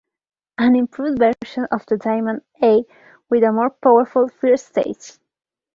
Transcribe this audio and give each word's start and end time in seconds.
An 0.57 0.75
improved 0.75 1.19
version 1.19 1.67
of 1.71 1.85
the 1.85 1.95
Diamant 1.95 2.41
A 2.63 2.83
with 3.29 3.43
a 3.43 3.51
more 3.51 3.69
powerful 3.69 4.27
first 4.29 4.65
stage. 4.65 5.19